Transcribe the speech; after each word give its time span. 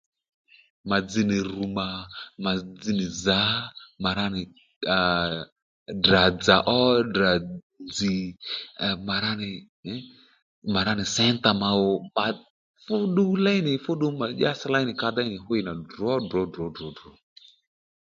Mà 0.89 0.97
dzz 1.05 1.23
nì 1.29 1.37
rù 1.49 1.63
mà 1.77 1.87
mà 2.43 2.51
dzz 2.81 2.91
nì 2.99 3.05
zǎ 3.23 3.41
mà 4.03 4.09
rà 4.17 4.25
nì 4.35 4.41
à 4.97 4.97
à 4.97 4.99
Ddrà-dzà 6.01 6.55
ó 6.81 6.81
Ddrà 7.09 7.31
nzz̀ 7.85 8.17
mà 9.07 9.15
ra 9.23 9.31
nì 9.41 9.49
mà 10.73 10.79
ra 10.85 10.93
nì 10.99 11.03
sénta 11.15 11.49
mà 11.61 11.69
ò 11.81 11.83
fú 12.83 12.95
ddu 13.09 13.25
léy 13.45 13.59
nì 13.67 13.73
fú 13.83 13.91
ddu 13.95 14.07
mà 14.19 14.25
dyási 14.37 14.67
léy 14.73 14.85
nì 14.87 14.93
ka 15.01 15.07
déy 15.15 15.27
nì 15.31 15.37
hwî 15.45 15.57
nà 15.65 15.73
drǒ 15.91 16.11
drǒ 16.29 16.41
drǒ 16.77 17.09